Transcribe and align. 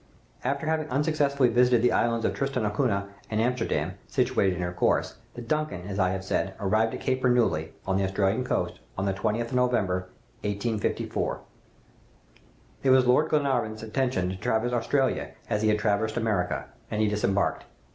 "After 0.43 0.65
having 0.65 0.89
unsuccessfully 0.89 1.49
visited 1.49 1.83
the 1.83 1.91
islands 1.91 2.25
of 2.25 2.33
Tristan 2.33 2.63
d'Acunha 2.63 3.09
and 3.29 3.39
Amsterdam, 3.39 3.93
situated 4.07 4.55
in 4.55 4.63
her 4.63 4.73
course, 4.73 5.17
the 5.35 5.43
'Duncan,' 5.43 5.85
as 5.87 5.99
I 5.99 6.09
have 6.09 6.23
said, 6.25 6.55
arrived 6.59 6.95
at 6.95 7.01
Cape 7.01 7.21
Bernouilli, 7.21 7.73
on 7.85 7.97
the 7.97 8.03
Australian 8.03 8.43
coast, 8.43 8.79
on 8.97 9.05
the 9.05 9.13
20th 9.13 9.53
of 9.53 9.69
December, 9.69 10.09
1854. 10.43 11.41
"It 12.81 12.89
was 12.89 13.05
Lord 13.05 13.29
Glenarvan's 13.29 13.83
intention 13.83 14.29
to 14.29 14.35
traverse 14.37 14.73
Australia 14.73 15.33
as 15.47 15.61
he 15.61 15.67
had 15.69 15.77
traversed 15.77 16.17
America, 16.17 16.65
and 16.89 16.99
he 16.99 17.07
disembarked. 17.07 17.65